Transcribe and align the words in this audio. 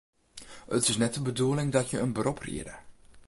It 0.77 0.87
is 0.91 0.97
net 0.97 1.13
de 1.13 1.21
bedoeling 1.21 1.71
dat 1.71 1.89
je 1.89 1.99
in 1.99 2.13
berop 2.13 2.37
riede. 2.39 2.73